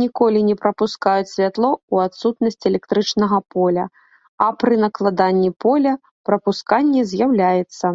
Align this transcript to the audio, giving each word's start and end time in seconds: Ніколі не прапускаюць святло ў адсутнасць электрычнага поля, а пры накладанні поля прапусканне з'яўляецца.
Ніколі 0.00 0.42
не 0.48 0.52
прапускаюць 0.64 1.30
святло 1.32 1.70
ў 1.72 1.94
адсутнасць 2.10 2.64
электрычнага 2.72 3.42
поля, 3.58 3.84
а 4.48 4.52
пры 4.62 4.74
накладанні 4.84 5.50
поля 5.68 5.92
прапусканне 6.32 7.00
з'яўляецца. 7.14 7.86